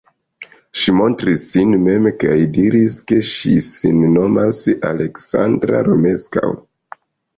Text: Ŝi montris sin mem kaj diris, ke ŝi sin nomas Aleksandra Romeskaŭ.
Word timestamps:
Ŝi 0.83 0.93
montris 0.99 1.41
sin 1.49 1.75
mem 1.87 2.07
kaj 2.23 2.37
diris, 2.57 2.95
ke 3.11 3.19
ŝi 3.27 3.53
sin 3.67 4.01
nomas 4.17 4.63
Aleksandra 4.93 5.83
Romeskaŭ. 5.91 6.55